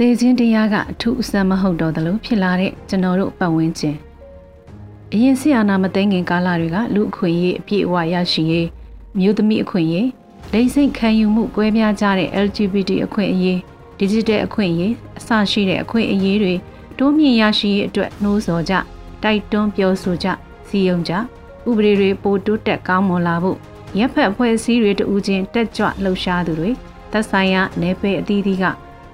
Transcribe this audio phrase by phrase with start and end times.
[0.00, 3.96] သေခြင်းတရားကအထူးအစမ်းမဟုတ်တော့သလိုဖြစ်လာတဲ့ကျွန်တော်တို့ပတ်ဝန်းကျင်
[5.12, 8.68] အရင်ဆီအာနာမသိငင်ကာလတွေကလူအခွင့်အရေးအပြည့်အဝရရှိရေး
[9.18, 10.08] မြို့သမီးအခွင့်အရေး
[10.52, 13.58] လိမ့်စိတ်ခံယူမှုကွဲပြားကြတဲ့ LGBT အခွင့်အရေး
[13.98, 16.54] digital အခွင့်အရေးအစရှိတဲ့အခွင့်အရေးတွေ
[16.98, 18.74] တိုးမြင့်ရရှိရေးအတွက်နှိုးဆော်ကြ
[19.22, 20.28] တိုက်တွန်းပြောဆိုကြ
[20.68, 21.12] စီယုံကြ
[21.68, 23.58] ဥပဒေတွေပိုတိုးတက်ကောင်းမွန်လာဖို့
[23.98, 26.70] ရပ်ဖက်အဖွဲ့အစည်းတွေတူးချင်းတက်ကြွလှုပ်ရှားသူတွေ
[27.12, 28.66] သက်ဆိုင်ရာနယ်ပယ်အသီးသီးက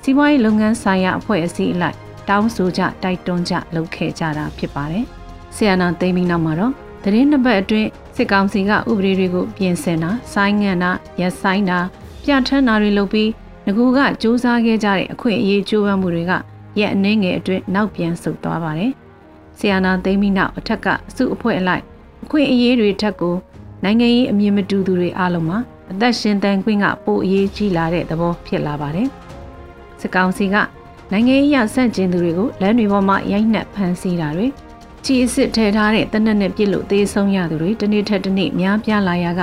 [0.02, 1.96] စီးပွားရေးလုပ်ငန်းဆိုင်ရာအဖွဲ့အစည်းအလိုက်
[2.28, 5.04] တောင်းဆိုကြတိုက်တွန်းကြလုပ်ခဲ့ကြတာဖြစ်ပါတယ်။
[5.56, 11.78] ဆီယနာသိမ်းပြီးနောက်မှာတော့သတင်းနှစ်ပတ်အတွင်းစစ်ကောင်စီကဥပဒေတွေကိုပြင်ဆင်တာဆိုင်းငံ့တာရက်ဆိုင်တာ
[12.24, 13.30] ပြဋ္ဌာန်းတာတွေလုပ်ပြီး
[13.66, 16.32] ငကူကစ조사ခဲ့ကြတဲ့အခွင့်အရေးကြိုးပမ်းမှုတွေက
[16.78, 18.92] ရက်အနှင်းငယ်အတွင်းနောက်ပြန်ဆုတ်သွားပါတယ်။
[19.58, 21.82] ဆီယနာသိမ်းပြီးနောက်အထက်ကစုအဖွဲ့အလိုက်
[22.24, 23.34] အခွင့်အရေးတွေထက်ကို
[23.84, 25.58] နိုင်ငံရေးအမြင်မတူသူတွေအားလုံးမှာ
[25.92, 29.08] အသက်ရှင်တန်ခွင့်ကပိုအရေးကြီးလာတဲ့သဘောဖြစ်လာပါတယ်။
[30.02, 30.56] စစ်ကောင်စီက
[31.12, 34.46] နိုင်ငံရေးရဆန့်ကျင်သူတွေကိုလမ်းတွေပေါ်မှာရိုက်နှက်ဖမ်းဆီးတာတွေ
[35.04, 39.40] ချီအစ်စ်ထဲထားတဲ့တနက်နဲ့ပြစ်လို့သေဆုံးရသူတွေတနေ့ထက်တနေ့များပြားလာရက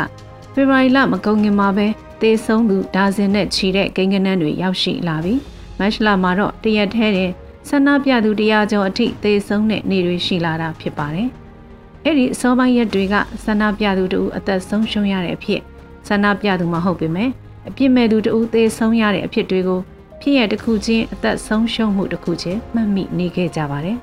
[0.53, 1.87] ဖေဖော်ဝါရီလမကုန်ခင်မှာပဲ
[2.21, 5.39] သေဆုံးသူဒါဇင်နဲ့ချီတဲ့ကိန်းဂဏန်းတွေရောက်ရှိလာပြီး
[5.79, 7.31] မတ်လမှာတော့တရက်ထဲတဲ့
[7.69, 11.29] ဆန္ဒပြသူတရားကျော်အထိသေဆုံးတဲ့နေ့တွေရှိလာတာဖြစ်ပါတယ်။
[12.05, 15.61] အဲ့ဒီအစောပိုင်းရက်တွေကဆန္ဒပြသူတို့အသက်ဆုံးရှုံးရတဲ့အဖြစ်
[16.07, 17.29] ဆန္ဒပြသူမဟုတ်ပေမဲ့
[17.67, 19.79] အပြစ်မဲ့သူတို့သေဆုံးရတဲ့အဖြစ်တွေကို
[20.21, 23.97] ဖြစ်ရတစ်ခုချင်းအသက်ဆုံးရှုံးမှုတစ်ခုချင်းမှတ်မိနေခဲ့ကြပါတယ်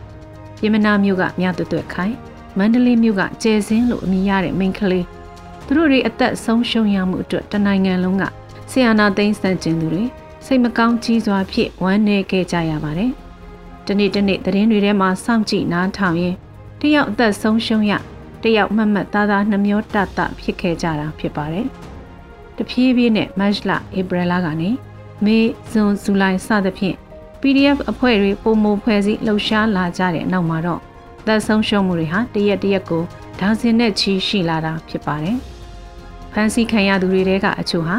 [0.58, 2.14] ။ပြမနာမျိုးကမြတ်တွတ်တွတ်ခိုင်
[2.58, 5.06] မန္တလေးမျိုးကကျဲစင်းလို့အမည်ရတဲ့မိန်းကလေး
[5.66, 8.24] သူတို့တွေအသက်ဆုံးရှုံးရမှုအတွက်တနိုင်ငံလုံးက
[8.70, 10.04] ဆီယနာသိန်းစံကျင်သူတွေ
[10.46, 13.10] စိတ်မကောင်းကြီးစွာဖြင့်ဝမ်းနည်းခဲ့ကြရပါတယ်။
[13.86, 16.34] ဒီနေ့ဒီနေ့သတင်းတွေထဲမှာစောင့်ကြည့်နားထောင်ရင်
[16.80, 17.92] တယောက်အသက်ဆုံးရှုံးရ
[18.42, 21.66] တယောက်မှတ်မှတ်သားသားနှမျောတတဖြစ်ခဲ့ကြတာဖြစ်ပါတယ်။
[22.56, 24.70] တဖြည်းဖြည်းနဲ့မတ်လဧပြီလကနေ
[25.24, 25.38] မေ
[25.70, 26.96] ဇွန်ဇူလိုင်စသဖြင့်
[27.40, 30.80] PDF အဖွဲ့တွေပုံမဖွဲ့စည်းလှုပ်ရှားလာကြတဲ့နောက်မှာတော့
[31.26, 33.02] သက်ဆုံးရှုံးမှုတွေဟာတရက်တရက်ကို
[33.40, 35.36] ဒါဇင်နဲ့ချီရှိလာတာဖြစ်ပါတယ်။
[36.32, 37.96] ဖန်စီခံရသူတွေတဲကအချို့ဟာ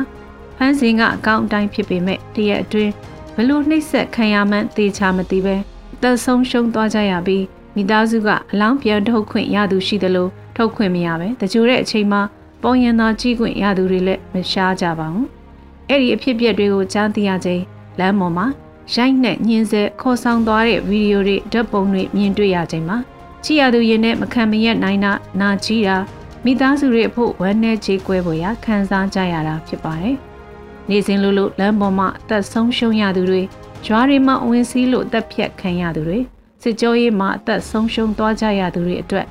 [0.57, 2.91] ဖန်စင်ကအကောင့်အတိုင်းဖြစ်ပေမဲ့တရက်အတွင်း
[3.35, 5.55] ဘလို့နှိပ်စက်ခံရမှန်းသေချာမသိပဲ
[6.01, 7.45] သက်ဆုံးရှုံးသွားကြရပြီး
[7.75, 12.21] မိသားစုကအလောင်းပြန်ထုတ်ခွင့်ရသူရှိသလိုထုတ်ခွင့်မရပဲတကြိုတဲ့အချိန်မှာ
[12.63, 15.42] ပေါ်ရင်သာကြီးခွင့်ရသူတွေလည်းမရှားကြပါဘူး
[15.89, 17.61] အဲ့ဒီအဖြစ်အပျက်တွေကိုကြားသိရချိန်
[17.99, 18.47] လမ်းပေါ်မှာ
[18.93, 22.97] ရိုက်နှက်ညှင်းဆဲခေါ်ဆောင်သွားတဲ့ဗီဒီယိုတွေဓာတ်ပုံတွေမြင်တွေ့ရချိန်မှာ
[23.43, 25.11] ချီရသူရင်နဲ့မခံမရက်နိုင်တာ
[25.41, 25.97] နာကြီးတာ
[26.45, 30.17] မိသားစုတွေအဖို့ဝမ်းနည်းချေကွဲပေါ်ရခံစားကြရတာဖြစ်ပါတယ်။
[30.89, 33.41] နေစဉ်လိုလိုလမ်းပေါ်မှာအသက်ဆုံးရှုံးရသူတွေ
[33.85, 36.19] ကျွားတွေမှာဝင်စည်းလို့တက်ဖြတ်ခံရသူတွေ
[36.61, 39.27] စစ်ကြောရေးမှာအသက်ဆုံးရှုံးသွားကြရသူတွေအတွက်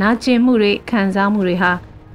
[0.00, 1.72] နာကျင်မှုတွေခံစားမှုတွေဟာ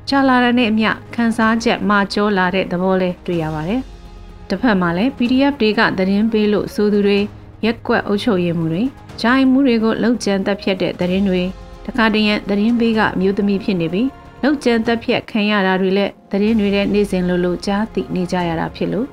[0.09, 3.81] ကြာလာတဲ့နေ့အမျှခံစားချက်မာကျောလာတဲ့သဘောလေးတွေ့ရပါတယ်။
[4.49, 7.19] တစ်ဖက်မှာလည်း PDF တွေကသတင်းပေးလို့ဆိုသူတွေ
[7.65, 8.83] ရက်ကွက်အုပ်ချုပ်ရေးမှုတွေ
[9.21, 11.41] ဂျိုင်းမှုတွေကိုလှုပ်ကြံတက်ဖြတ်တဲ့သတင်းတွေ
[11.85, 14.07] တခါတည်းရသတင်းပေးကအမျိုးသမီးဖြစ်နေပြီး
[14.41, 19.07] လှုပ်ကြံတက်ဖြတ်ခံရတာတွေလည်းသတင်းတွေနဲ့နေ့စဉ်လိုလိုကြားသိနေကြရတာဖြစ်လို့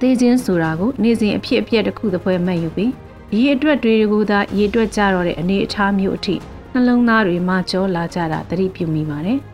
[0.00, 2.92] သေခြင်းဆိုတာကိုနေ့စဉ်အဖြစ်အပျက်တစ်ခုတစ်ပွဲမှတ်ယူပြီး
[3.34, 6.34] ရေအတွက်တွေကိုသာရေအတွက်ကြတော့တဲ့အနေအထားမျိုးအထိ
[6.72, 9.40] နှလုံးသားတွေမှာကြောလာကြတာသတိပြုမိပါတယ်။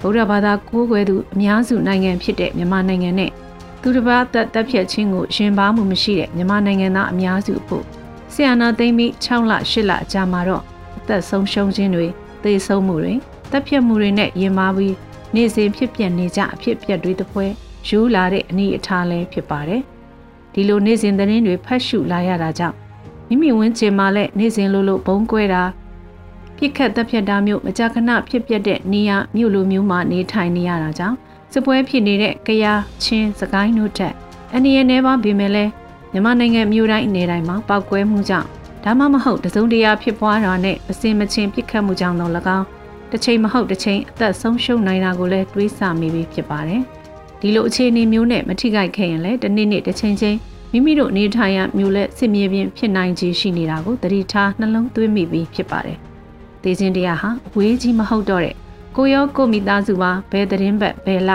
[0.00, 3.30] ဗုဒ္ဓဘာသာကိုးကွယ်သူအများစုနိုင်ငံဖြစ်တဲ့မြန်မာနိုင်ငံနဲ့
[3.82, 7.84] သူတစ်ပါးသက်သက်ဖြတ်ခြင်းကိုရှင်ပါမှုမရှိတဲ့မြန်မာနိုင်ငံသားအများစုဖို့
[8.32, 10.62] ဆီယနာသိမ့်ပြီး6လ8လအကြာမှာတော့
[10.98, 12.06] အသက်ဆုံးရှုံးခြင်းတွေ
[12.42, 13.14] သေဆုံးမှုတွေ
[13.50, 14.94] တပ်ဖြတ်မှုတွေနဲ့ရင်မာပြီး
[15.34, 17.46] နေစဉ်ဖြစ်ပြနေကြအဖြစ်ပြက်တွေတပွဲ
[17.88, 19.82] ယူလာတဲ့အနေအထားလည်းဖြစ်ပါတယ်။
[20.52, 22.76] ဒီလိုနေစဉ်သတင်းတွေဖတ်ရှုလာရတာကြောင့်
[23.28, 25.62] မိမိဝန်းကျင်မှာလည်းနေစဉ်လိုလိုဘုံကွဲတာ
[26.58, 31.16] ပြစ်ခတ်တပ်ဖြတ်တာမျိုးမကြာခဏဖြစ်ပျက်တဲ့နေရမြို့လိုမျိုးမှာနေထိုင်နေရတာကြောင့်
[31.52, 34.14] စပွဲဖြစ်နေတဲ့ကရာချင်းစကိုင်းတို့ထက်
[34.54, 35.64] အနေရနေပါပြီမဲ့လဲ
[36.12, 38.48] မြန်မာနိုင်ငံမြို့တိုင်းအနေတိုင်းမှာပောက်ကွဲမှုကြောင့်
[38.84, 42.66] ဒါမှမဟုတ်တစုံတရာဖြစ်ပွားတာနဲ့အစင်မချင်းပြစ်ခတ်မှုကြောင့်တော့၎င်း
[43.10, 46.82] တစ်ချိန်မဟုတ်တစ်ချိန်အသက်ဆုံးရှုံးနိုင်တာကိုလည်းတွေးဆမိပြီးဖြစ်ပါတယ်
[47.40, 50.38] ဒီလိုအခြေအနေမျိုးနဲ့မထိခိုက်ခဲ့ရင်လည်းတစ်နေ့နေ့တစ်ချိန်ချင်း
[50.72, 55.98] မိမိတို့နေထိုင်ရမျိုးလက်စစ်မြေပြင်ဖြစ်နိုင်ခြေရှိနေတာကိုသတိထားနှလုံးသွင်းမိပြီးဖြစ်ပါတယ်။
[56.62, 58.54] သေခြင်းတရားဟာအဝေးကြီးမဟုတ်တော့တဲ့
[58.96, 61.30] ကိုရောကိုမိသားစုပါဘယ်သတင်းဘက်ဘယ်လ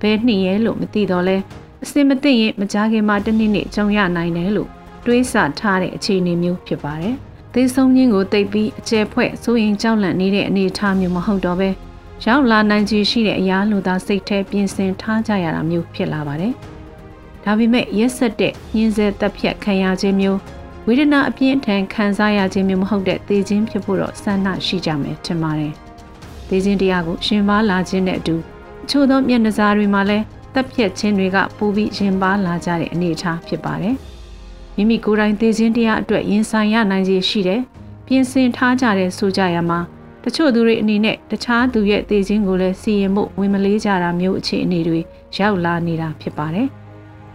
[0.00, 1.36] ဘယ်နှစ်ရဲလို့မသိတော့လဲ
[1.84, 4.70] အစင်မသိရင်မကြခင်မှာတနေ့နေ့ကြုံရနိုင်တယ်လို့
[5.06, 7.14] တွေးဆထားတဲ့အခြေအနေမျိုးဖြစ်ပါတယ်။
[7.54, 11.70] သေဆုံးခြင်းကိုတိတ်ပြီးအကျယ်ဖွဲ့စိုးရင်ကြောက်လန့်နေတဲ့အနေအထားမျိုးမဟုတ်တော့ပဲ
[12.26, 16.52] ရောက်လာနိုင်ခြေရှိတဲ့အရာလိုသာစိတ်ထဲပြင်ဆင်ထားကြရတာမျိုးဖြစ်လာပါတယ်။
[17.44, 20.38] ဒါပေမဲ့ရက်ဆက်တဲ့ညှင်းဆဲတပ်ဖြတ်ခံရခြင်းမျိုး
[20.88, 25.72] ဝေဒနာအပြင်းထန်ခံစားရခြင်းမျိုးမဟုတ်တဲ့သေခြင်းဖြစ်ဖို့တော့ဆန္ဒရှိကြမယ်ထင်ပါတယ်။
[26.48, 28.36] သေခြင်းတရားကိုရှင်ပါလာခြင်းနဲ့အတူ
[28.84, 30.24] အချို့သောမျက်နှာစာတွေမှာလည်း
[30.54, 33.96] တပ်ဖြတ်ခြင်းတွေကပိုပြီးရှင်ပါလာကြတဲ့အနေအထားဖြစ်ပါတယ်။
[34.76, 37.60] မိမိကိုယ်တိုင်သိခြင်းတရားအတွက်ရင်ဆိုင်ရနိုင်ခြေရှိတယ်
[38.06, 39.80] ပြင်ဆင်ထားကြတဲ့ဆိုကြရမှာ
[40.24, 45.00] တချို့သူတွေအနေနဲ့တခြားသူရဲ့သိခြင်းကိုလည်းစီရင်မှုဝင်မလေးကြတာမျိုးအခြေအနေတွေ
[45.36, 46.68] ရောက်လာနေတာဖြစ်ပါတယ်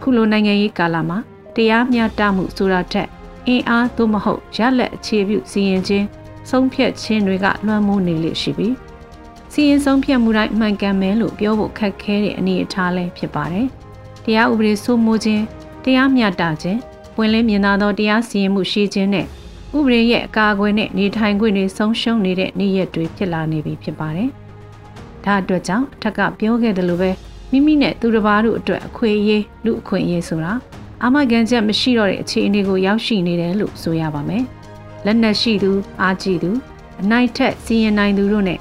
[0.02, 1.18] ခုလိုနိုင်ငံရေးကာလမှာ
[1.56, 3.08] တရားမျှတမှုဆိုတာထက်
[3.46, 6.06] အင်အားသို့မဟုတ်ရလက်အခြေပြုစီရင်ခြင်း
[6.50, 8.74] ဆုံးဖြတ်ခြင်းတွေကလွှမ်းမိုးနေလိမ့်ရှိပြီး
[9.52, 13.66] စီရင်ဆုံးဖြတ်မှုတိုင်းမှန်ကန်မယ်လို့ပြောဖို့ခက်ခဲတဲ့အနေအထားလည်းဖြစ်ပါတယ်။
[14.24, 15.44] တရားဥပဒေစိုးမိုးခြင်း
[15.84, 16.80] တရားမျှတခြင်း
[17.16, 19.26] ပွင့်လင်းမြင်သာသောတရားစီရင်မှုရှိခြင်းနဲ့
[19.76, 24.30] ဥပဒေရဲ့အကာအကွယ်နဲ့နေထိုင်ခွင့်တွေဆုံးရှုံးနေတဲ့နေ့ရက်တွေဖြစ်လာနေပြီဖြစ်ပါတယ်။
[25.24, 27.10] ဒါအတွက်ကြောင့်အထက်ကပြောခဲ့တယ်လို့ပဲ
[27.52, 30.52] မိမိနဲ့သူတစ်ပါးတို့အတွက်အခွင့်အရေးလူအခွင့်အရေးဆိုတာ
[31.04, 34.44] အာမခံချက်မရှိတော့တဲ့အခြေအနေကိုရောက်ရှိနေတယ်လို့ဆိုရပါမယ်။
[35.06, 36.50] လက်နက်ရှိသူအားကြီးသူ
[37.00, 38.58] အနိုင်ထက်စီရင်နိုင်သူတို့နဲ့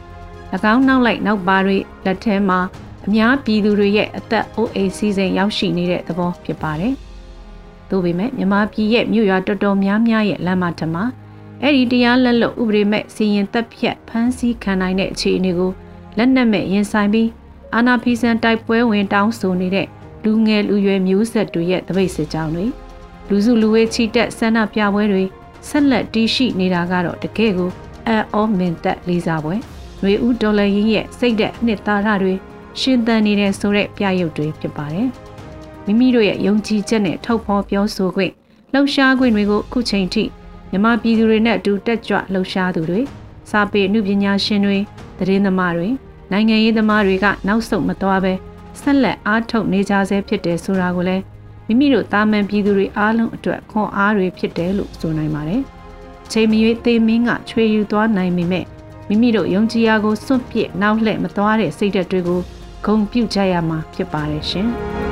[0.73, 2.59] ၎င်းနောက်လိုက်နောက်ပါတွေလက်ထဲမှာ
[3.05, 6.93] အများပြည်သူတွေရဲ့အသက်အိုးအိမ်စီးစိမ်ရောက်ရှိနေတဲ့သဘောဖြစ်ပါတယ်။
[7.89, 11.03] သို့ပေမဲ့မြန်မာပြည်ရဲ့မြို့ရွာတော်တော်များများရဲ့လမ်းမထမှာ
[11.61, 15.71] အဲ့ဒီတရားလက်လွတ်ဥပဒေမဲ့စီရင်သက်ဖြတ်ဖမ်းဆီးခံနိုင်တဲ့အခြေအနေကို
[16.17, 17.29] လက်နက်မဲ့ရင်ဆိုင်ပြီး
[17.73, 19.87] အာနာဖီဆန်တိုက်ပွဲဝင်တောင်းဆိုနေတဲ့
[20.27, 22.65] လူငယ်လူရွယ်မျိုးဆက်တွေရဲ့တပိတ်စစ်ကြောင်းတွေ
[23.29, 25.23] လူစုလူဝေးချီတက်ဆန္ဒပြပွဲတွေ
[25.67, 27.69] ဆက်လက်တည်ရှိနေတာကတော့တကယ်ကို
[28.07, 29.55] အံ့ဩမင်သက်လေးစားပွဲ
[30.01, 32.33] ຫນွေဦးဒေါ်လာရင်းရဲ့စိတ်သက်နှစ်သားရတွေ
[32.79, 35.09] ရှင်သန်နေတဲ့ဆိုတဲ့ပြရုပ်တွေဖြစ်ပါတယ်
[35.85, 38.31] မိမိတို့ရဲ့ယုံကြည်ချက်နဲ့ထုတ်ဖော်ပြောဆိုခွင့်
[38.73, 40.23] လှုပ်ရှားခွင့်တွေကိုအခုချိန်ထိ
[40.71, 43.01] မြမပြည်သူတွေနဲ့အတူတက်ကြွလှုပ်ရှားသူတွေ
[43.49, 44.77] စာပေအမှုပညာရှင်တွေ
[45.19, 45.89] သတင်းသမားတွေ
[46.31, 48.33] နိုင်ငံရေးသမားတွေကနောက်ဆုတ်မသွားပဲ
[48.81, 51.23] ဆက်လက်အားထုတ်နေကြဆဲဖြစ်တယ်ဆိုတာကိုလည်း
[51.67, 55.61] မိမိတို့တာမန်ပြည်သူတွေအားလုံးအတွက်ခွန်အားတွေဖြစ်တယ်လို့ဆိုနိုင်ပါတယ်။
[56.31, 58.65] ချိန်မရွေးသေးမင်းကချွေယူသွားနိုင်ပေမဲ့
[59.07, 62.41] မိမိတို့ယုံကြည်ရာကိုစွန့်ပစ်နောက်လှည့်မသွားတဲ့စိတ်ဓာတ်တွေကို
[62.85, 64.69] ဂုံပြုတ်ကြရမှာဖြစ်ပါတယ်ရှင်။